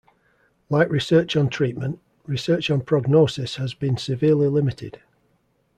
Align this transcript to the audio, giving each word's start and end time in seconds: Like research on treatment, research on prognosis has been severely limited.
Like 0.67 0.89
research 0.89 1.35
on 1.35 1.47
treatment, 1.51 1.99
research 2.25 2.71
on 2.71 2.81
prognosis 2.81 3.57
has 3.57 3.75
been 3.75 3.97
severely 3.97 4.47
limited. 4.47 4.99